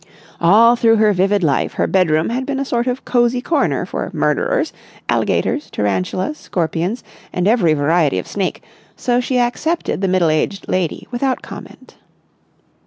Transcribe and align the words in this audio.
All 0.39 0.75
through 0.75 0.95
her 0.95 1.13
vivid 1.13 1.43
life 1.43 1.73
her 1.73 1.85
bedroom 1.85 2.29
had 2.29 2.43
been 2.43 2.59
a 2.59 2.65
sort 2.65 2.87
of 2.87 3.05
cosy 3.05 3.39
corner 3.39 3.85
for 3.85 4.09
murderers, 4.15 4.73
alligators, 5.07 5.69
tarantulas, 5.69 6.39
scorpions, 6.39 7.03
and 7.31 7.47
every 7.47 7.75
variety 7.75 8.17
of 8.17 8.25
snake, 8.25 8.63
so 8.95 9.19
she 9.19 9.37
accepted 9.37 10.01
the 10.01 10.07
middle 10.07 10.31
aged 10.31 10.67
lady 10.67 11.07
without 11.11 11.43
comment. 11.43 11.97